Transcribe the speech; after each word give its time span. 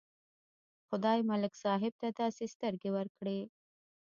خدای 0.87 1.19
ملک 1.29 1.53
صاحب 1.63 1.93
ته 2.01 2.07
داسې 2.19 2.43
سترګې 2.53 2.89
ورکړې. 2.97 3.39